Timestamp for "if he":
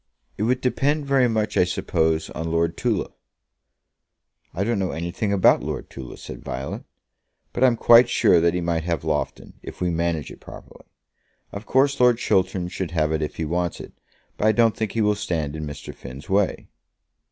13.21-13.45